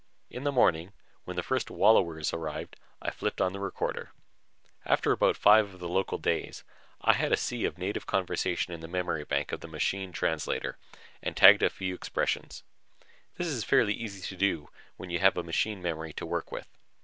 In 0.31 0.45
the 0.45 0.51
morning, 0.51 0.93
when 1.25 1.35
the 1.35 1.43
first 1.43 1.69
wallowers 1.69 2.33
arrived, 2.33 2.75
I 3.03 3.11
flipped 3.11 3.39
on 3.39 3.53
the 3.53 3.59
recorder. 3.59 4.09
After 4.83 5.11
about 5.11 5.37
five 5.37 5.71
of 5.71 5.79
the 5.79 5.87
local 5.87 6.17
days, 6.17 6.63
I 7.01 7.13
had 7.13 7.31
a 7.31 7.37
sea 7.37 7.65
of 7.65 7.77
native 7.77 8.07
conversation 8.07 8.73
in 8.73 8.79
the 8.79 8.87
memory 8.87 9.25
bank 9.25 9.51
of 9.51 9.59
the 9.59 9.67
machine 9.67 10.11
translator 10.11 10.79
and 11.21 11.37
had 11.37 11.37
tagged 11.37 11.61
a 11.61 11.69
few 11.69 11.93
expressions. 11.93 12.63
This 13.35 13.45
is 13.45 13.63
fairly 13.63 13.93
easy 13.93 14.21
to 14.23 14.35
do 14.35 14.69
when 14.97 15.11
you 15.11 15.19
have 15.19 15.37
a 15.37 15.43
machine 15.43 15.83
memory 15.83 16.13
to 16.13 16.25
work 16.25 16.51
with. 16.51 16.65